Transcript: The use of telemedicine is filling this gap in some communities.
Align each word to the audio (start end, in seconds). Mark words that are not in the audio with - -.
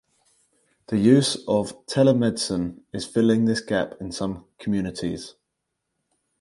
The 0.87 0.97
use 0.97 1.35
of 1.47 1.85
telemedicine 1.85 2.79
is 2.91 3.05
filling 3.05 3.45
this 3.45 3.61
gap 3.61 4.01
in 4.01 4.11
some 4.11 4.45
communities. 4.57 5.35